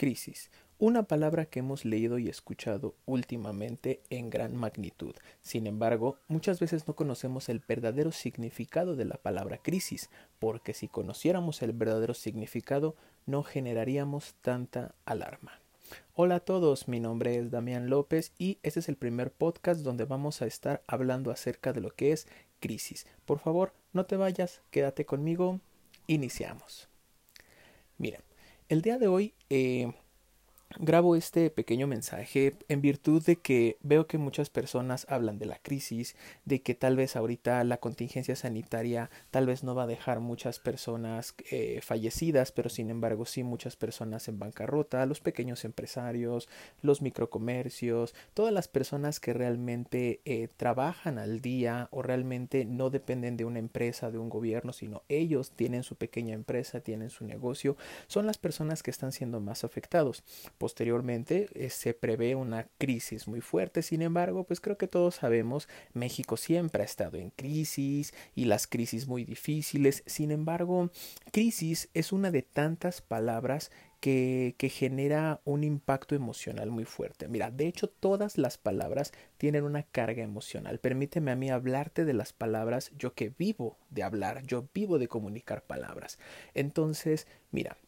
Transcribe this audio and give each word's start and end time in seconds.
Crisis, 0.00 0.50
una 0.78 1.02
palabra 1.02 1.44
que 1.44 1.58
hemos 1.58 1.84
leído 1.84 2.18
y 2.18 2.30
escuchado 2.30 2.94
últimamente 3.04 4.00
en 4.08 4.30
gran 4.30 4.56
magnitud. 4.56 5.14
Sin 5.42 5.66
embargo, 5.66 6.16
muchas 6.26 6.58
veces 6.58 6.88
no 6.88 6.96
conocemos 6.96 7.50
el 7.50 7.58
verdadero 7.68 8.10
significado 8.10 8.96
de 8.96 9.04
la 9.04 9.18
palabra 9.18 9.58
crisis, 9.58 10.08
porque 10.38 10.72
si 10.72 10.88
conociéramos 10.88 11.60
el 11.60 11.74
verdadero 11.74 12.14
significado, 12.14 12.96
no 13.26 13.42
generaríamos 13.42 14.36
tanta 14.40 14.94
alarma. 15.04 15.60
Hola 16.14 16.36
a 16.36 16.40
todos, 16.40 16.88
mi 16.88 16.98
nombre 16.98 17.36
es 17.36 17.50
Damián 17.50 17.90
López 17.90 18.32
y 18.38 18.56
este 18.62 18.80
es 18.80 18.88
el 18.88 18.96
primer 18.96 19.32
podcast 19.32 19.82
donde 19.82 20.06
vamos 20.06 20.40
a 20.40 20.46
estar 20.46 20.82
hablando 20.86 21.30
acerca 21.30 21.74
de 21.74 21.82
lo 21.82 21.90
que 21.90 22.12
es 22.12 22.26
crisis. 22.58 23.06
Por 23.26 23.38
favor, 23.38 23.74
no 23.92 24.06
te 24.06 24.16
vayas, 24.16 24.62
quédate 24.70 25.04
conmigo. 25.04 25.60
Iniciamos. 26.06 26.88
Miren, 27.98 28.22
el 28.70 28.82
día 28.82 28.98
de 28.98 29.08
hoy 29.08 29.34
eh, 29.50 29.92
Grabo 30.78 31.16
este 31.16 31.50
pequeño 31.50 31.88
mensaje 31.88 32.54
en 32.68 32.80
virtud 32.80 33.24
de 33.24 33.34
que 33.34 33.76
veo 33.82 34.06
que 34.06 34.18
muchas 34.18 34.50
personas 34.50 35.04
hablan 35.08 35.36
de 35.36 35.46
la 35.46 35.58
crisis, 35.58 36.14
de 36.44 36.62
que 36.62 36.76
tal 36.76 36.94
vez 36.94 37.16
ahorita 37.16 37.64
la 37.64 37.78
contingencia 37.78 38.36
sanitaria 38.36 39.10
tal 39.32 39.46
vez 39.46 39.64
no 39.64 39.74
va 39.74 39.82
a 39.82 39.88
dejar 39.88 40.20
muchas 40.20 40.60
personas 40.60 41.34
eh, 41.50 41.80
fallecidas, 41.82 42.52
pero 42.52 42.70
sin 42.70 42.88
embargo 42.88 43.26
sí 43.26 43.42
muchas 43.42 43.74
personas 43.74 44.28
en 44.28 44.38
bancarrota, 44.38 45.04
los 45.06 45.18
pequeños 45.18 45.64
empresarios, 45.64 46.48
los 46.82 47.02
microcomercios, 47.02 48.14
todas 48.32 48.52
las 48.52 48.68
personas 48.68 49.18
que 49.18 49.32
realmente 49.32 50.20
eh, 50.24 50.46
trabajan 50.56 51.18
al 51.18 51.40
día 51.40 51.88
o 51.90 52.00
realmente 52.00 52.64
no 52.64 52.90
dependen 52.90 53.36
de 53.36 53.44
una 53.44 53.58
empresa, 53.58 54.12
de 54.12 54.18
un 54.18 54.28
gobierno, 54.28 54.72
sino 54.72 55.02
ellos 55.08 55.50
tienen 55.50 55.82
su 55.82 55.96
pequeña 55.96 56.34
empresa, 56.34 56.78
tienen 56.78 57.10
su 57.10 57.24
negocio, 57.24 57.76
son 58.06 58.24
las 58.24 58.38
personas 58.38 58.84
que 58.84 58.92
están 58.92 59.10
siendo 59.10 59.40
más 59.40 59.64
afectados. 59.64 60.22
Posteriormente 60.60 61.48
eh, 61.54 61.70
se 61.70 61.94
prevé 61.94 62.34
una 62.34 62.68
crisis 62.76 63.26
muy 63.26 63.40
fuerte, 63.40 63.80
sin 63.80 64.02
embargo, 64.02 64.44
pues 64.44 64.60
creo 64.60 64.76
que 64.76 64.88
todos 64.88 65.14
sabemos, 65.14 65.70
México 65.94 66.36
siempre 66.36 66.82
ha 66.82 66.84
estado 66.84 67.16
en 67.16 67.30
crisis 67.30 68.12
y 68.34 68.44
las 68.44 68.66
crisis 68.66 69.08
muy 69.08 69.24
difíciles, 69.24 70.02
sin 70.04 70.30
embargo, 70.30 70.90
crisis 71.32 71.88
es 71.94 72.12
una 72.12 72.30
de 72.30 72.42
tantas 72.42 73.00
palabras 73.00 73.70
que, 74.00 74.54
que, 74.58 74.68
genera 74.68 75.40
un 75.44 75.64
impacto 75.64 76.14
emocional 76.14 76.70
muy 76.70 76.84
fuerte. 76.84 77.26
Mira, 77.26 77.50
de 77.50 77.66
hecho 77.66 77.88
todas 77.88 78.36
las 78.36 78.58
palabras 78.58 79.12
tienen 79.38 79.64
una 79.64 79.84
carga 79.84 80.22
emocional. 80.22 80.78
Permíteme 80.78 81.30
a 81.30 81.36
mí 81.36 81.48
hablarte 81.48 82.04
de 82.04 82.12
las 82.12 82.34
palabras, 82.34 82.92
yo 82.98 83.14
que 83.14 83.30
vivo 83.30 83.78
de 83.88 84.02
hablar, 84.02 84.42
yo 84.44 84.68
vivo 84.74 84.98
de 84.98 85.08
comunicar 85.08 85.62
palabras. 85.62 86.18
Entonces, 86.52 87.26
mira, 87.50 87.78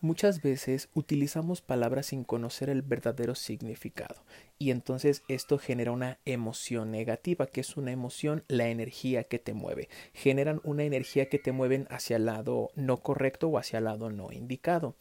Muchas 0.00 0.42
veces 0.42 0.88
utilizamos 0.94 1.62
palabras 1.62 2.06
sin 2.06 2.24
conocer 2.24 2.68
el 2.68 2.82
verdadero 2.82 3.34
significado 3.34 4.16
y 4.58 4.70
entonces 4.70 5.22
esto 5.28 5.58
genera 5.58 5.90
una 5.90 6.18
emoción 6.24 6.90
negativa, 6.90 7.46
que 7.46 7.62
es 7.62 7.76
una 7.76 7.92
emoción, 7.92 8.44
la 8.48 8.68
energía 8.68 9.24
que 9.24 9.38
te 9.38 9.54
mueve. 9.54 9.88
Generan 10.12 10.60
una 10.64 10.84
energía 10.84 11.28
que 11.28 11.38
te 11.38 11.52
mueven 11.52 11.86
hacia 11.90 12.16
el 12.16 12.26
lado 12.26 12.70
no 12.74 12.98
correcto 12.98 13.48
o 13.48 13.58
hacia 13.58 13.78
el 13.78 13.84
lado 13.84 14.10
no 14.10 14.32
indicado. 14.32 14.94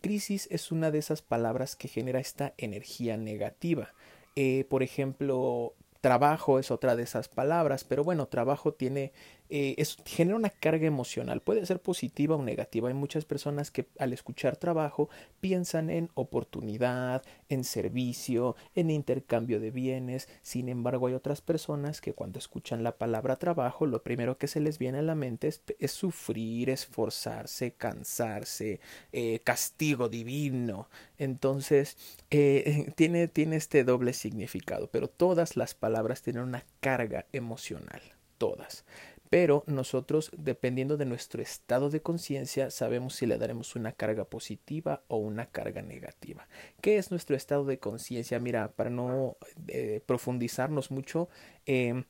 Crisis 0.00 0.48
es 0.50 0.72
una 0.72 0.90
de 0.90 0.98
esas 0.98 1.22
palabras 1.22 1.76
que 1.76 1.88
genera 1.88 2.20
esta 2.20 2.54
energía 2.56 3.16
negativa. 3.16 3.92
Eh, 4.36 4.64
por 4.70 4.82
ejemplo, 4.82 5.74
trabajo 6.00 6.58
es 6.58 6.70
otra 6.70 6.96
de 6.96 7.02
esas 7.02 7.28
palabras, 7.28 7.84
pero 7.84 8.04
bueno, 8.04 8.26
trabajo 8.26 8.72
tiene 8.72 9.12
eh, 9.50 9.74
es, 9.78 9.96
genera 10.04 10.36
una 10.36 10.50
carga 10.50 10.86
emocional, 10.86 11.40
puede 11.40 11.64
ser 11.64 11.80
positiva 11.80 12.36
o 12.36 12.42
negativa. 12.42 12.88
Hay 12.88 12.94
muchas 12.94 13.24
personas 13.24 13.70
que 13.70 13.86
al 13.98 14.12
escuchar 14.12 14.56
trabajo 14.56 15.08
piensan 15.40 15.90
en 15.90 16.10
oportunidad, 16.14 17.22
en 17.48 17.64
servicio, 17.64 18.56
en 18.74 18.90
intercambio 18.90 19.60
de 19.60 19.70
bienes. 19.70 20.28
Sin 20.42 20.68
embargo, 20.68 21.06
hay 21.06 21.14
otras 21.14 21.40
personas 21.40 22.00
que 22.00 22.12
cuando 22.12 22.38
escuchan 22.38 22.82
la 22.82 22.96
palabra 22.98 23.36
trabajo, 23.36 23.86
lo 23.86 24.02
primero 24.02 24.38
que 24.38 24.48
se 24.48 24.60
les 24.60 24.78
viene 24.78 24.98
a 24.98 25.02
la 25.02 25.14
mente 25.14 25.48
es, 25.78 25.90
sufrir, 25.90 26.70
esforzarse, 26.70 27.72
cansarse, 27.72 28.80
eh, 29.12 29.40
castigo 29.44 30.08
divino. 30.08 30.88
Entonces, 31.16 31.96
eh, 32.30 32.92
tiene, 32.96 33.28
tiene 33.28 33.56
este 33.56 33.84
doble 33.84 34.12
significado, 34.12 34.88
pero 34.90 35.08
todas 35.08 35.56
las 35.56 35.74
palabras 35.74 36.22
tienen 36.22 36.42
una 36.42 36.64
carga 36.80 37.26
emocional, 37.32 38.02
todas 38.36 38.84
pero 39.30 39.64
nosotros, 39.66 40.30
dependiendo 40.36 40.96
de 40.96 41.04
nuestro 41.04 41.42
estado 41.42 41.90
de 41.90 42.00
conciencia, 42.00 42.70
sabemos 42.70 43.14
si 43.14 43.26
le 43.26 43.38
daremos 43.38 43.76
una 43.76 43.92
carga 43.92 44.24
positiva 44.24 45.02
o 45.08 45.18
una 45.18 45.46
carga 45.46 45.82
negativa. 45.82 46.48
¿Qué 46.80 46.96
es 46.96 47.10
nuestro 47.10 47.36
estado 47.36 47.64
de 47.64 47.78
conciencia? 47.78 48.38
Mira, 48.38 48.72
para 48.72 48.90
no 48.90 49.36
eh, 49.66 50.00
profundizarnos 50.06 50.90
mucho, 50.90 51.28
em, 51.66 52.04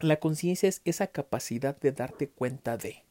la 0.00 0.16
conciencia 0.16 0.68
es 0.68 0.82
esa 0.84 1.06
capacidad 1.06 1.78
de 1.78 1.92
darte 1.92 2.28
cuenta 2.28 2.76
de. 2.76 3.04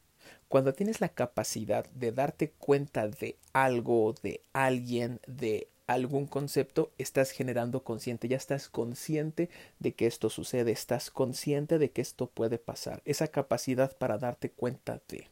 Cuando 0.48 0.74
tienes 0.74 1.02
la 1.02 1.10
capacidad 1.10 1.86
de 1.92 2.12
darte 2.12 2.52
cuenta 2.52 3.08
de 3.08 3.38
algo, 3.54 4.16
de 4.24 4.42
alguien, 4.54 5.20
de 5.28 5.68
algún 5.90 6.28
concepto, 6.28 6.92
estás 7.00 7.32
generando 7.32 7.84
consciente, 7.84 8.28
ya 8.28 8.38
estás 8.38 8.70
consciente 8.70 9.50
de 9.80 9.96
que 9.96 10.06
esto 10.06 10.30
sucede, 10.30 10.72
estás 10.72 11.10
consciente 11.10 11.80
de 11.80 11.90
que 11.90 12.02
esto 12.02 12.28
puede 12.28 12.60
pasar, 12.60 13.02
esa 13.06 13.28
capacidad 13.28 13.98
para 13.98 14.20
darte 14.20 14.52
cuenta 14.52 15.02
de 15.08 15.28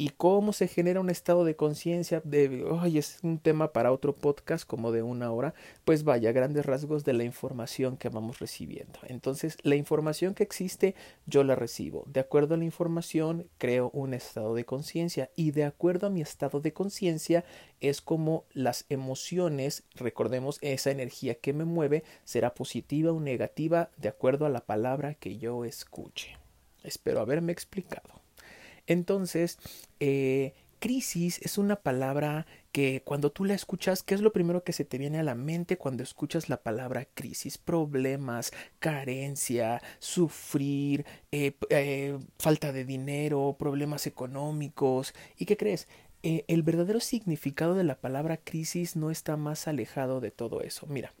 y 0.00 0.08
cómo 0.16 0.54
se 0.54 0.66
genera 0.66 0.98
un 0.98 1.10
estado 1.10 1.44
de 1.44 1.56
conciencia 1.56 2.22
de, 2.24 2.64
ay, 2.80 2.96
es 2.96 3.18
un 3.22 3.38
tema 3.38 3.74
para 3.74 3.92
otro 3.92 4.16
podcast 4.16 4.66
como 4.66 4.92
de 4.92 5.02
una 5.02 5.30
hora, 5.30 5.52
pues 5.84 6.04
vaya, 6.04 6.32
grandes 6.32 6.64
rasgos 6.64 7.04
de 7.04 7.12
la 7.12 7.24
información 7.24 7.98
que 7.98 8.08
vamos 8.08 8.38
recibiendo. 8.38 8.98
Entonces, 9.08 9.58
la 9.62 9.74
información 9.74 10.32
que 10.32 10.42
existe, 10.42 10.94
yo 11.26 11.44
la 11.44 11.54
recibo. 11.54 12.04
De 12.06 12.20
acuerdo 12.20 12.54
a 12.54 12.56
la 12.56 12.64
información, 12.64 13.50
creo 13.58 13.90
un 13.92 14.14
estado 14.14 14.54
de 14.54 14.64
conciencia 14.64 15.28
y 15.36 15.50
de 15.50 15.64
acuerdo 15.64 16.06
a 16.06 16.10
mi 16.10 16.22
estado 16.22 16.62
de 16.62 16.72
conciencia 16.72 17.44
es 17.80 18.00
como 18.00 18.46
las 18.54 18.86
emociones, 18.88 19.82
recordemos, 19.96 20.56
esa 20.62 20.90
energía 20.90 21.34
que 21.34 21.52
me 21.52 21.66
mueve, 21.66 22.04
será 22.24 22.54
positiva 22.54 23.12
o 23.12 23.20
negativa 23.20 23.90
de 23.98 24.08
acuerdo 24.08 24.46
a 24.46 24.48
la 24.48 24.64
palabra 24.64 25.12
que 25.12 25.36
yo 25.36 25.66
escuche. 25.66 26.38
Espero 26.82 27.20
haberme 27.20 27.52
explicado. 27.52 28.20
Entonces, 28.86 29.58
eh, 30.00 30.54
crisis 30.78 31.40
es 31.42 31.58
una 31.58 31.76
palabra 31.76 32.46
que 32.72 33.02
cuando 33.04 33.30
tú 33.30 33.44
la 33.44 33.54
escuchas, 33.54 34.02
¿qué 34.02 34.14
es 34.14 34.20
lo 34.20 34.32
primero 34.32 34.64
que 34.64 34.72
se 34.72 34.84
te 34.84 34.98
viene 34.98 35.18
a 35.18 35.22
la 35.22 35.34
mente 35.34 35.76
cuando 35.76 36.02
escuchas 36.02 36.48
la 36.48 36.62
palabra 36.62 37.06
crisis? 37.14 37.58
Problemas, 37.58 38.52
carencia, 38.78 39.82
sufrir, 39.98 41.04
eh, 41.32 41.52
eh, 41.70 42.18
falta 42.38 42.72
de 42.72 42.84
dinero, 42.84 43.56
problemas 43.58 44.06
económicos. 44.06 45.14
¿Y 45.36 45.46
qué 45.46 45.56
crees? 45.56 45.88
el 46.22 46.62
verdadero 46.62 47.00
significado 47.00 47.74
de 47.74 47.82
la 47.82 47.98
palabra 47.98 48.36
crisis 48.36 48.94
no 48.94 49.10
está 49.10 49.38
más 49.38 49.66
alejado 49.66 50.20
de 50.20 50.30
todo 50.30 50.60
eso. 50.60 50.86
Mira, 50.86 51.14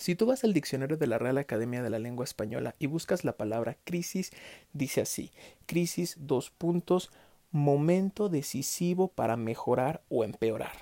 si 0.00 0.14
tú 0.14 0.24
vas 0.24 0.44
al 0.44 0.54
diccionario 0.54 0.96
de 0.96 1.06
la 1.06 1.18
Real 1.18 1.36
Academia 1.36 1.82
de 1.82 1.90
la 1.90 1.98
Lengua 1.98 2.24
Española 2.24 2.74
y 2.78 2.86
buscas 2.86 3.22
la 3.22 3.36
palabra 3.36 3.76
crisis, 3.84 4.32
dice 4.72 5.02
así, 5.02 5.30
crisis 5.66 6.16
dos 6.18 6.48
puntos, 6.48 7.10
momento 7.50 8.30
decisivo 8.30 9.08
para 9.08 9.36
mejorar 9.36 10.02
o 10.08 10.24
empeorar. 10.24 10.72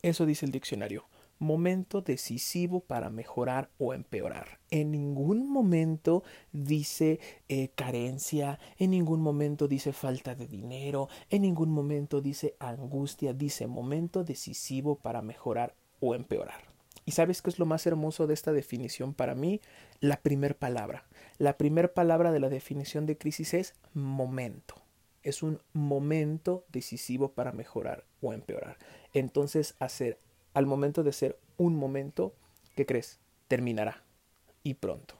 Eso 0.00 0.26
dice 0.26 0.46
el 0.46 0.52
diccionario, 0.52 1.08
momento 1.40 2.02
decisivo 2.02 2.78
para 2.78 3.10
mejorar 3.10 3.68
o 3.78 3.94
empeorar. 3.94 4.60
En 4.70 4.92
ningún 4.92 5.50
momento 5.50 6.22
dice 6.52 7.18
eh, 7.48 7.70
carencia, 7.74 8.60
en 8.78 8.92
ningún 8.92 9.20
momento 9.20 9.66
dice 9.66 9.92
falta 9.92 10.36
de 10.36 10.46
dinero, 10.46 11.08
en 11.30 11.42
ningún 11.42 11.72
momento 11.72 12.20
dice 12.20 12.54
angustia, 12.60 13.32
dice 13.32 13.66
momento 13.66 14.22
decisivo 14.22 15.00
para 15.00 15.20
mejorar 15.20 15.74
o 15.98 16.14
empeorar. 16.14 16.65
¿Y 17.08 17.12
sabes 17.12 17.40
qué 17.40 17.50
es 17.50 17.60
lo 17.60 17.66
más 17.66 17.86
hermoso 17.86 18.26
de 18.26 18.34
esta 18.34 18.52
definición 18.52 19.14
para 19.14 19.36
mí? 19.36 19.60
La 20.00 20.16
primer 20.16 20.56
palabra. 20.56 21.04
La 21.38 21.56
primer 21.56 21.92
palabra 21.92 22.32
de 22.32 22.40
la 22.40 22.48
definición 22.48 23.06
de 23.06 23.16
crisis 23.16 23.54
es 23.54 23.74
momento. 23.94 24.74
Es 25.22 25.44
un 25.44 25.60
momento 25.72 26.64
decisivo 26.72 27.30
para 27.30 27.52
mejorar 27.52 28.04
o 28.20 28.32
empeorar. 28.32 28.76
Entonces, 29.12 29.76
hacer 29.78 30.18
al 30.52 30.66
momento 30.66 31.04
de 31.04 31.12
ser 31.12 31.38
un 31.58 31.76
momento, 31.76 32.34
¿qué 32.74 32.86
crees? 32.86 33.20
Terminará. 33.46 34.02
Y 34.64 34.74
pronto. 34.74 35.14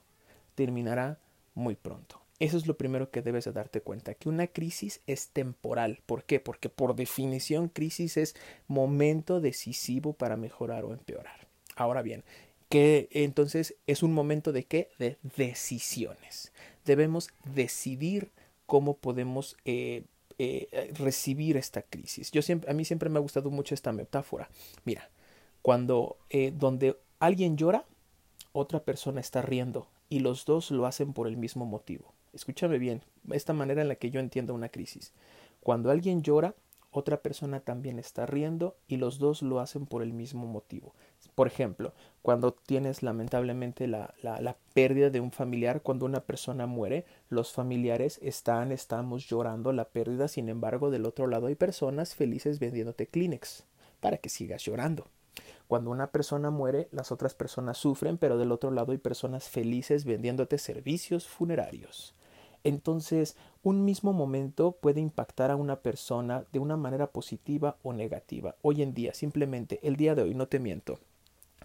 Terminará 0.56 1.20
muy 1.54 1.76
pronto. 1.76 2.20
Eso 2.40 2.56
es 2.56 2.66
lo 2.66 2.76
primero 2.76 3.12
que 3.12 3.22
debes 3.22 3.44
de 3.44 3.52
darte 3.52 3.80
cuenta, 3.80 4.14
que 4.14 4.28
una 4.28 4.48
crisis 4.48 5.02
es 5.06 5.28
temporal. 5.28 6.00
¿Por 6.04 6.24
qué? 6.24 6.40
Porque 6.40 6.68
por 6.68 6.96
definición 6.96 7.68
crisis 7.68 8.16
es 8.16 8.34
momento 8.66 9.40
decisivo 9.40 10.14
para 10.14 10.36
mejorar 10.36 10.84
o 10.84 10.92
empeorar. 10.92 11.46
Ahora 11.76 12.02
bien, 12.02 12.24
que 12.68 13.08
entonces 13.12 13.76
es 13.86 14.02
un 14.02 14.12
momento 14.12 14.52
de 14.52 14.64
qué? 14.64 14.88
De 14.98 15.18
decisiones. 15.36 16.52
Debemos 16.84 17.30
decidir 17.44 18.32
cómo 18.66 18.96
podemos 18.96 19.56
eh, 19.64 20.04
eh, 20.38 20.92
recibir 20.98 21.56
esta 21.56 21.82
crisis. 21.82 22.30
Yo 22.32 22.42
siempre, 22.42 22.70
a 22.70 22.74
mí 22.74 22.84
siempre 22.84 23.08
me 23.08 23.18
ha 23.18 23.22
gustado 23.22 23.50
mucho 23.50 23.74
esta 23.74 23.92
metáfora. 23.92 24.48
Mira, 24.84 25.08
cuando 25.62 26.16
eh, 26.30 26.52
donde 26.56 26.98
alguien 27.20 27.56
llora, 27.56 27.84
otra 28.52 28.84
persona 28.84 29.20
está 29.20 29.42
riendo 29.42 29.88
y 30.08 30.20
los 30.20 30.44
dos 30.44 30.70
lo 30.70 30.86
hacen 30.86 31.12
por 31.12 31.28
el 31.28 31.36
mismo 31.36 31.66
motivo. 31.66 32.14
Escúchame 32.32 32.78
bien, 32.78 33.02
esta 33.30 33.52
manera 33.52 33.82
en 33.82 33.88
la 33.88 33.96
que 33.96 34.10
yo 34.10 34.20
entiendo 34.20 34.54
una 34.54 34.68
crisis. 34.68 35.12
Cuando 35.60 35.90
alguien 35.90 36.22
llora, 36.22 36.54
otra 36.90 37.20
persona 37.20 37.60
también 37.60 37.98
está 37.98 38.26
riendo 38.26 38.76
y 38.88 38.96
los 38.96 39.18
dos 39.18 39.42
lo 39.42 39.60
hacen 39.60 39.86
por 39.86 40.02
el 40.02 40.12
mismo 40.12 40.46
motivo. 40.46 40.94
Por 41.34 41.46
ejemplo, 41.46 41.92
cuando 42.22 42.52
tienes 42.52 43.02
lamentablemente 43.02 43.86
la, 43.86 44.14
la, 44.22 44.56
pérdida 44.74 45.10
de 45.10 45.20
un 45.20 45.30
familiar, 45.30 45.80
cuando 45.82 46.06
una 46.06 46.20
persona 46.20 46.66
muere, 46.66 47.04
los 47.28 47.52
familiares 47.52 48.18
están, 48.22 48.72
estamos 48.72 49.26
llorando 49.28 49.72
la 49.72 49.84
pérdida, 49.84 50.28
sin 50.28 50.48
embargo, 50.48 50.90
del 50.90 51.06
otro 51.06 51.26
lado 51.26 51.46
hay 51.46 51.54
personas 51.54 52.14
felices 52.14 52.58
vendiéndote 52.58 53.06
Kleenex 53.06 53.64
para 54.00 54.18
que 54.18 54.28
sigas 54.28 54.64
llorando. 54.64 55.06
Cuando 55.68 55.90
una 55.90 56.10
persona 56.10 56.50
muere, 56.50 56.88
las 56.92 57.12
otras 57.12 57.34
personas 57.34 57.78
sufren, 57.78 58.18
pero 58.18 58.38
del 58.38 58.52
otro 58.52 58.70
lado 58.70 58.92
hay 58.92 58.98
personas 58.98 59.48
felices 59.48 60.04
vendiéndote 60.04 60.58
servicios 60.58 61.26
funerarios. 61.26 62.14
Entonces, 62.64 63.36
un 63.62 63.84
mismo 63.84 64.12
momento 64.12 64.72
puede 64.72 65.00
impactar 65.00 65.52
a 65.52 65.56
una 65.56 65.76
persona 65.82 66.44
de 66.52 66.58
una 66.58 66.76
manera 66.76 67.08
positiva 67.12 67.76
o 67.82 67.92
negativa. 67.92 68.56
Hoy 68.62 68.82
en 68.82 68.94
día, 68.94 69.14
simplemente 69.14 69.78
el 69.82 69.94
día 69.94 70.16
de 70.16 70.22
hoy, 70.22 70.34
no 70.34 70.48
te 70.48 70.58
miento, 70.58 70.98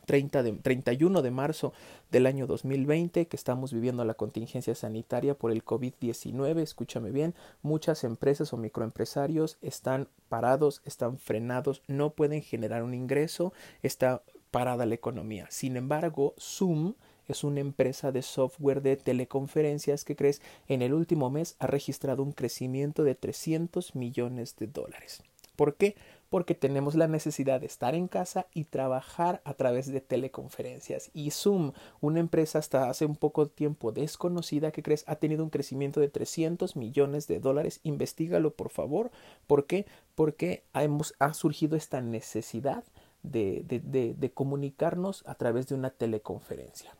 30 0.05 0.43
de, 0.43 0.51
31 0.53 1.21
de 1.21 1.31
marzo 1.31 1.73
del 2.11 2.25
año 2.25 2.47
2020, 2.47 3.27
que 3.27 3.35
estamos 3.35 3.73
viviendo 3.73 4.03
la 4.05 4.13
contingencia 4.13 4.75
sanitaria 4.75 5.35
por 5.35 5.51
el 5.51 5.63
COVID-19, 5.63 6.59
escúchame 6.59 7.11
bien, 7.11 7.33
muchas 7.61 8.03
empresas 8.03 8.53
o 8.53 8.57
microempresarios 8.57 9.57
están 9.61 10.07
parados, 10.29 10.81
están 10.85 11.17
frenados, 11.17 11.81
no 11.87 12.11
pueden 12.11 12.41
generar 12.41 12.83
un 12.83 12.93
ingreso, 12.93 13.53
está 13.81 14.23
parada 14.51 14.85
la 14.85 14.95
economía. 14.95 15.47
Sin 15.49 15.77
embargo, 15.77 16.35
Zoom 16.39 16.95
es 17.27 17.43
una 17.43 17.61
empresa 17.61 18.11
de 18.11 18.21
software 18.21 18.81
de 18.81 18.97
teleconferencias 18.97 20.03
que 20.03 20.15
crees 20.15 20.41
en 20.67 20.81
el 20.81 20.93
último 20.93 21.29
mes 21.29 21.55
ha 21.59 21.67
registrado 21.67 22.23
un 22.23 22.33
crecimiento 22.33 23.03
de 23.03 23.15
300 23.15 23.95
millones 23.95 24.55
de 24.57 24.67
dólares. 24.67 25.23
¿Por 25.55 25.75
qué? 25.75 25.95
Porque 26.31 26.55
tenemos 26.55 26.95
la 26.95 27.07
necesidad 27.07 27.59
de 27.59 27.67
estar 27.67 27.93
en 27.93 28.07
casa 28.07 28.47
y 28.53 28.63
trabajar 28.63 29.41
a 29.45 29.53
través 29.53 29.91
de 29.91 30.01
teleconferencias. 30.01 31.11
Y 31.13 31.29
Zoom, 31.29 31.73
una 31.99 32.19
empresa 32.19 32.57
hasta 32.57 32.89
hace 32.89 33.05
un 33.05 33.15
poco 33.15 33.47
tiempo 33.47 33.91
desconocida 33.91 34.71
que 34.71 34.81
crees 34.81 35.03
ha 35.07 35.17
tenido 35.17 35.43
un 35.43 35.51
crecimiento 35.51 35.99
de 35.99 36.07
300 36.07 36.75
millones 36.75 37.27
de 37.27 37.39
dólares. 37.39 37.81
Investígalo 37.83 38.55
por 38.55 38.69
favor. 38.69 39.11
¿Por 39.45 39.67
qué? 39.67 39.85
Porque 40.15 40.63
hemos, 40.73 41.13
ha 41.19 41.35
surgido 41.35 41.75
esta 41.75 42.01
necesidad 42.01 42.83
de, 43.21 43.63
de 43.67 44.31
comunicarnos 44.31 45.23
a 45.27 45.35
través 45.35 45.67
de 45.67 45.75
una 45.75 45.91
teleconferencia 45.91 46.95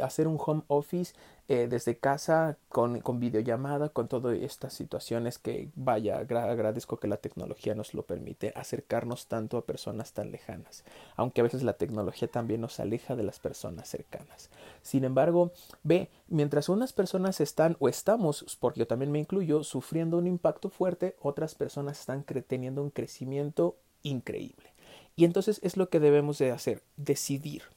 hacer 0.00 0.28
un 0.28 0.38
home 0.38 0.62
office 0.68 1.14
eh, 1.46 1.66
desde 1.68 1.98
casa 1.98 2.56
con, 2.70 3.00
con, 3.00 3.20
videollamada, 3.20 3.90
con 3.90 4.08
todas 4.08 4.34
estas 4.38 4.72
situaciones 4.72 5.38
que 5.38 5.68
vaya, 5.74 6.16
agradezco 6.16 6.98
que 6.98 7.06
la 7.06 7.18
tecnología 7.18 7.74
nos 7.74 7.92
lo 7.92 8.02
permite 8.04 8.52
acercarnos 8.56 9.26
tanto 9.26 9.58
a 9.58 9.66
personas 9.66 10.12
tan 10.12 10.30
lejanas, 10.30 10.84
aunque 11.16 11.42
a 11.42 11.44
veces 11.44 11.62
la 11.62 11.74
tecnología 11.74 12.28
también 12.28 12.62
nos 12.62 12.80
aleja 12.80 13.14
de 13.14 13.24
las 13.24 13.40
personas 13.40 13.88
cercanas. 13.88 14.48
Sin 14.80 15.04
embargo, 15.04 15.52
ve, 15.82 16.08
mientras 16.28 16.70
unas 16.70 16.94
personas 16.94 17.40
están 17.42 17.76
o 17.78 17.90
estamos, 17.90 18.56
porque 18.58 18.80
yo 18.80 18.86
también 18.86 19.12
me 19.12 19.18
incluyo, 19.18 19.64
sufriendo 19.64 20.16
un 20.16 20.26
impacto 20.26 20.70
fuerte, 20.70 21.14
otras 21.20 21.54
personas 21.54 22.00
están 22.00 22.24
teniendo 22.24 22.82
un 22.82 22.90
crecimiento 22.90 23.76
increíble. 24.02 24.72
Y 25.14 25.24
entonces 25.24 25.60
es 25.62 25.76
lo 25.76 25.90
que 25.90 26.00
debemos 26.00 26.38
de 26.38 26.52
hacer, 26.52 26.82
decidir 26.96 27.73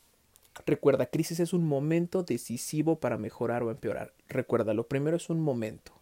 Recuerda, 0.65 1.05
crisis 1.05 1.39
es 1.39 1.53
un 1.53 1.65
momento 1.65 2.23
decisivo 2.23 2.99
para 2.99 3.17
mejorar 3.17 3.63
o 3.63 3.71
empeorar. 3.71 4.13
Recuerda, 4.27 4.73
lo 4.73 4.87
primero 4.87 5.17
es 5.17 5.29
un 5.29 5.39
momento. 5.39 5.93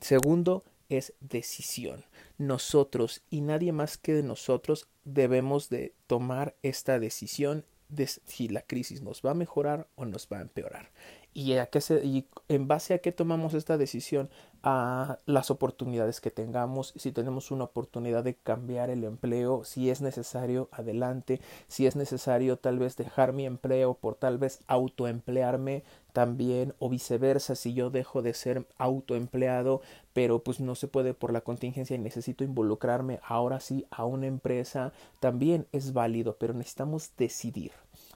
Segundo 0.00 0.64
es 0.88 1.14
decisión. 1.20 2.04
Nosotros 2.38 3.22
y 3.30 3.40
nadie 3.40 3.72
más 3.72 3.98
que 3.98 4.14
de 4.14 4.22
nosotros 4.22 4.88
debemos 5.04 5.68
de 5.68 5.94
tomar 6.06 6.54
esta 6.62 6.98
decisión 6.98 7.64
de 7.88 8.06
si 8.06 8.48
la 8.48 8.62
crisis 8.62 9.02
nos 9.02 9.22
va 9.22 9.32
a 9.32 9.34
mejorar 9.34 9.86
o 9.94 10.04
nos 10.04 10.28
va 10.32 10.38
a 10.38 10.42
empeorar. 10.42 10.90
¿Y, 11.34 11.54
a 11.54 11.66
qué 11.66 11.80
se, 11.80 12.04
y 12.04 12.26
en 12.48 12.68
base 12.68 12.92
a 12.92 12.98
qué 12.98 13.10
tomamos 13.10 13.54
esta 13.54 13.78
decisión? 13.78 14.28
A 14.62 15.18
las 15.26 15.50
oportunidades 15.50 16.20
que 16.20 16.30
tengamos, 16.30 16.92
si 16.96 17.10
tenemos 17.10 17.50
una 17.50 17.64
oportunidad 17.64 18.22
de 18.22 18.34
cambiar 18.36 18.90
el 18.90 19.02
empleo, 19.04 19.64
si 19.64 19.90
es 19.90 20.02
necesario, 20.02 20.68
adelante, 20.70 21.40
si 21.68 21.86
es 21.86 21.96
necesario 21.96 22.58
tal 22.58 22.78
vez 22.78 22.96
dejar 22.96 23.32
mi 23.32 23.46
empleo 23.46 23.94
por 23.94 24.14
tal 24.14 24.38
vez 24.38 24.60
autoemplearme 24.68 25.82
también 26.12 26.74
o 26.78 26.88
viceversa, 26.90 27.54
si 27.56 27.72
yo 27.74 27.90
dejo 27.90 28.22
de 28.22 28.34
ser 28.34 28.66
autoempleado, 28.78 29.80
pero 30.12 30.44
pues 30.44 30.60
no 30.60 30.74
se 30.74 30.86
puede 30.86 31.14
por 31.14 31.32
la 31.32 31.40
contingencia 31.40 31.96
y 31.96 31.98
necesito 31.98 32.44
involucrarme 32.44 33.20
ahora 33.24 33.58
sí 33.60 33.86
a 33.90 34.04
una 34.04 34.26
empresa, 34.26 34.92
también 35.18 35.66
es 35.72 35.92
válido, 35.94 36.36
pero 36.38 36.52
necesitamos 36.54 37.10
decidir. 37.16 37.72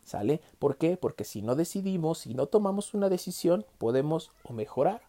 ¿Sale? 0.06 0.40
¿Por 0.60 0.78
qué? 0.78 0.96
Porque 0.96 1.24
si 1.24 1.42
no 1.42 1.56
decidimos, 1.56 2.18
si 2.18 2.32
no 2.32 2.46
tomamos 2.46 2.94
una 2.94 3.08
decisión, 3.08 3.66
podemos 3.76 4.30
o 4.44 4.52
mejorar 4.52 5.02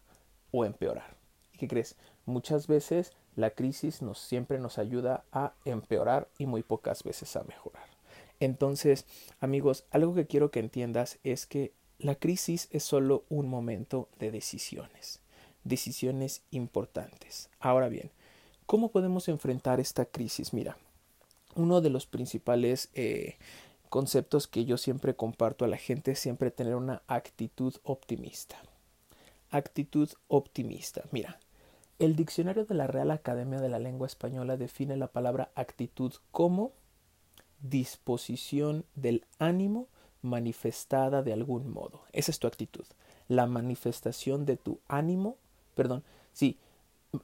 o 0.51 0.65
empeorar. 0.65 1.15
¿Y 1.53 1.59
qué 1.59 1.67
crees? 1.67 1.95
Muchas 2.25 2.65
veces 2.65 3.13
la 3.35 3.51
crisis 3.51 4.01
nos 4.01 4.17
siempre 4.17 4.57
nos 4.57 4.79
ayuda 4.79 5.23
a 5.31 5.53
empeorar 5.65 6.27
y 6.39 6.47
muy 6.47 6.63
pocas 6.63 7.03
veces 7.03 7.35
a 7.35 7.43
mejorar. 7.43 7.85
Entonces, 8.39 9.05
amigos, 9.39 9.85
algo 9.91 10.15
que 10.15 10.25
quiero 10.25 10.49
que 10.49 10.59
entiendas 10.59 11.19
es 11.23 11.45
que 11.45 11.73
la 11.99 12.15
crisis 12.15 12.67
es 12.71 12.81
solo 12.81 13.23
un 13.29 13.47
momento 13.47 14.09
de 14.17 14.31
decisiones, 14.31 15.19
decisiones 15.63 16.41
importantes. 16.49 17.51
Ahora 17.59 17.87
bien, 17.87 18.09
¿cómo 18.65 18.89
podemos 18.89 19.27
enfrentar 19.27 19.79
esta 19.79 20.05
crisis? 20.05 20.53
Mira, 20.53 20.75
uno 21.55 21.81
de 21.81 21.91
los 21.91 22.07
principales 22.07 22.89
eh, 22.95 23.37
conceptos 23.89 24.47
que 24.47 24.65
yo 24.65 24.77
siempre 24.77 25.15
comparto 25.15 25.65
a 25.65 25.67
la 25.67 25.77
gente 25.77 26.15
siempre 26.15 26.51
tener 26.51 26.75
una 26.75 27.01
actitud 27.07 27.75
optimista. 27.83 28.57
Actitud 29.49 30.09
optimista. 30.27 31.03
Mira, 31.11 31.39
el 31.99 32.15
diccionario 32.15 32.65
de 32.65 32.75
la 32.75 32.87
Real 32.87 33.11
Academia 33.11 33.59
de 33.59 33.69
la 33.69 33.79
Lengua 33.79 34.07
Española 34.07 34.57
define 34.57 34.97
la 34.97 35.07
palabra 35.07 35.51
actitud 35.55 36.13
como 36.31 36.73
disposición 37.61 38.85
del 38.95 39.25
ánimo 39.39 39.87
manifestada 40.21 41.23
de 41.23 41.33
algún 41.33 41.69
modo. 41.69 42.01
Esa 42.11 42.31
es 42.31 42.39
tu 42.39 42.47
actitud. 42.47 42.85
La 43.27 43.47
manifestación 43.47 44.45
de 44.45 44.57
tu 44.57 44.79
ánimo, 44.87 45.37
perdón, 45.75 46.03
sí, 46.33 46.59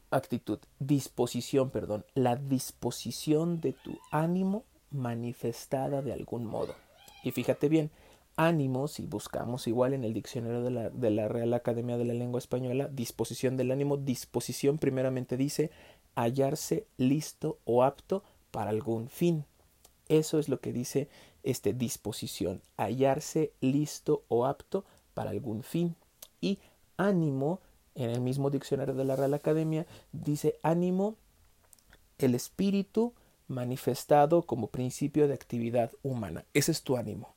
actitud, 0.10 0.60
disposición, 0.80 1.70
perdón, 1.70 2.06
la 2.16 2.36
disposición 2.36 3.62
de 3.62 3.74
tu 3.74 4.00
ánimo 4.12 4.64
manifestada 4.94 6.02
de 6.02 6.14
algún 6.14 6.46
modo. 6.46 6.76
Y 7.24 7.32
fíjate 7.32 7.70
bien, 7.70 7.92
ánimo, 8.36 8.88
si 8.88 9.06
buscamos 9.06 9.68
igual 9.68 9.94
en 9.94 10.04
el 10.04 10.14
diccionario 10.14 10.62
de 10.62 10.72
la, 10.72 10.90
de 10.90 11.10
la, 11.10 11.28
Real 11.28 11.54
Academia 11.54 11.98
de 11.98 12.06
la 12.06 12.14
Lengua 12.14 12.40
Española, 12.40 12.90
disposición 12.92 13.58
del 13.58 13.72
ánimo, 13.72 13.98
disposición 13.98 14.78
primeramente 14.78 15.38
dice 15.38 15.72
hallarse 16.16 16.86
listo 16.98 17.60
o 17.66 17.84
apto 17.84 18.24
para 18.52 18.70
algún 18.70 19.10
fin. 19.10 19.46
Eso 20.10 20.40
es 20.40 20.50
lo 20.50 20.60
que 20.60 20.74
dice 20.74 21.10
este 21.44 21.74
disposición, 21.74 22.62
hallarse 22.78 23.52
listo 23.62 24.24
o 24.28 24.46
apto 24.46 24.86
para 25.14 25.32
algún 25.32 25.64
fin. 25.64 25.96
Y 26.42 26.60
ánimo, 26.98 27.60
en 27.96 28.10
el 28.10 28.22
mismo 28.22 28.50
diccionario 28.50 28.94
de 28.96 29.06
la 29.06 29.16
Real 29.16 29.34
Academia, 29.34 29.86
dice 30.12 30.60
ánimo, 30.64 31.16
el 32.18 32.36
espíritu, 32.36 33.14
manifestado 33.48 34.44
como 34.44 34.68
principio 34.68 35.28
de 35.28 35.34
actividad 35.34 35.92
humana. 36.04 36.46
Ese 36.54 36.72
es 36.72 36.84
tu 36.84 36.98
ánimo. 36.98 37.36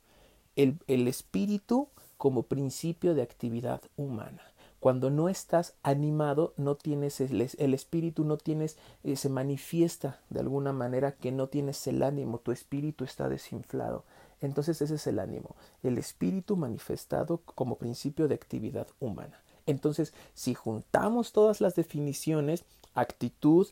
El, 0.54 0.78
el 0.86 1.08
espíritu 1.08 1.88
como 2.16 2.44
principio 2.44 3.14
de 3.14 3.22
actividad 3.22 3.82
humana. 3.96 4.42
Cuando 4.80 5.10
no 5.10 5.28
estás 5.28 5.75
animado, 5.82 6.52
no 6.56 6.76
tienes 6.76 7.20
el, 7.20 7.50
el, 7.58 7.75
espíritu, 7.75 8.25
no 8.25 8.36
tienes, 8.36 8.76
eh, 9.04 9.16
se 9.16 9.28
manifiesta 9.28 10.20
de 10.30 10.40
alguna 10.40 10.72
manera 10.72 11.12
que 11.12 11.32
no 11.32 11.48
tienes 11.48 11.86
el 11.86 12.02
ánimo, 12.02 12.38
tu 12.38 12.52
espíritu 12.52 13.04
está 13.04 13.28
desinflado. 13.28 14.04
Entonces 14.40 14.82
ese 14.82 14.94
es 14.96 15.06
el 15.06 15.18
ánimo, 15.18 15.56
el 15.82 15.98
espíritu 15.98 16.56
manifestado 16.56 17.38
como 17.38 17.76
principio 17.76 18.28
de 18.28 18.34
actividad 18.34 18.86
humana. 19.00 19.42
Entonces, 19.64 20.14
si 20.34 20.54
juntamos 20.54 21.32
todas 21.32 21.60
las 21.60 21.75
definiciones, 21.75 22.64
actitud, 22.94 23.66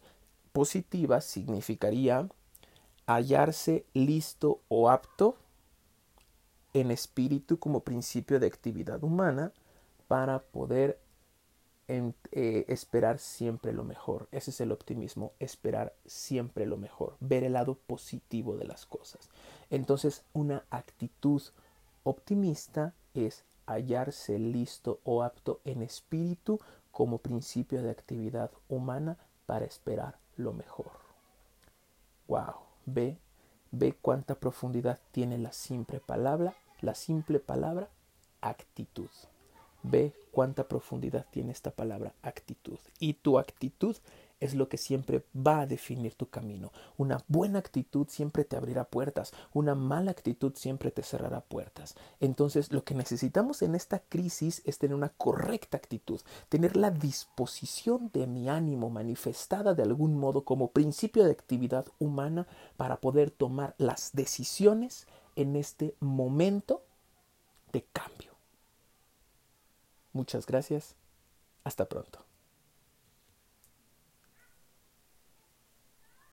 positiva 0.54 1.20
significaría 1.20 2.28
hallarse 3.06 3.84
listo 3.92 4.60
o 4.68 4.88
apto 4.88 5.36
en 6.72 6.92
espíritu 6.92 7.58
como 7.58 7.80
principio 7.80 8.38
de 8.38 8.46
actividad 8.46 9.02
humana 9.02 9.52
para 10.06 10.38
poder 10.38 11.00
eh, 11.88 12.64
esperar 12.68 13.18
siempre 13.18 13.72
lo 13.72 13.82
mejor. 13.82 14.28
Ese 14.30 14.52
es 14.52 14.60
el 14.60 14.70
optimismo, 14.70 15.32
esperar 15.40 15.92
siempre 16.06 16.66
lo 16.66 16.76
mejor, 16.76 17.16
ver 17.18 17.42
el 17.42 17.54
lado 17.54 17.74
positivo 17.74 18.56
de 18.56 18.66
las 18.66 18.86
cosas. 18.86 19.28
Entonces, 19.70 20.22
una 20.34 20.64
actitud 20.70 21.42
optimista 22.04 22.94
es 23.12 23.42
hallarse 23.66 24.38
listo 24.38 25.00
o 25.02 25.24
apto 25.24 25.60
en 25.64 25.82
espíritu 25.82 26.60
como 26.92 27.18
principio 27.18 27.82
de 27.82 27.90
actividad 27.90 28.52
humana 28.68 29.18
para 29.46 29.64
esperar 29.64 30.23
lo 30.36 30.52
mejor. 30.52 30.92
Wow, 32.28 32.54
ve, 32.86 33.18
ve 33.70 33.94
cuánta 34.00 34.34
profundidad 34.34 34.98
tiene 35.12 35.38
la 35.38 35.52
simple 35.52 36.00
palabra, 36.00 36.54
la 36.80 36.94
simple 36.94 37.40
palabra 37.40 37.88
actitud. 38.40 39.10
Ve 39.82 40.14
cuánta 40.30 40.66
profundidad 40.66 41.26
tiene 41.30 41.52
esta 41.52 41.70
palabra 41.70 42.14
actitud. 42.22 42.78
Y 42.98 43.14
tu 43.14 43.38
actitud 43.38 43.96
es 44.44 44.54
lo 44.54 44.68
que 44.68 44.76
siempre 44.76 45.24
va 45.34 45.60
a 45.60 45.66
definir 45.66 46.14
tu 46.14 46.28
camino. 46.28 46.70
Una 46.98 47.18
buena 47.28 47.58
actitud 47.58 48.06
siempre 48.08 48.44
te 48.44 48.56
abrirá 48.56 48.84
puertas, 48.84 49.32
una 49.54 49.74
mala 49.74 50.10
actitud 50.10 50.52
siempre 50.54 50.90
te 50.90 51.02
cerrará 51.02 51.40
puertas. 51.40 51.94
Entonces 52.20 52.70
lo 52.70 52.84
que 52.84 52.94
necesitamos 52.94 53.62
en 53.62 53.74
esta 53.74 54.00
crisis 54.00 54.60
es 54.66 54.78
tener 54.78 54.94
una 54.94 55.08
correcta 55.08 55.78
actitud, 55.78 56.20
tener 56.50 56.76
la 56.76 56.90
disposición 56.90 58.10
de 58.12 58.26
mi 58.26 58.50
ánimo 58.50 58.90
manifestada 58.90 59.72
de 59.72 59.82
algún 59.82 60.18
modo 60.18 60.44
como 60.44 60.72
principio 60.72 61.24
de 61.24 61.32
actividad 61.32 61.86
humana 61.98 62.46
para 62.76 63.00
poder 63.00 63.30
tomar 63.30 63.74
las 63.78 64.12
decisiones 64.12 65.06
en 65.36 65.56
este 65.56 65.94
momento 66.00 66.82
de 67.72 67.82
cambio. 67.92 68.32
Muchas 70.12 70.44
gracias. 70.46 70.96
Hasta 71.64 71.86
pronto. 71.86 72.33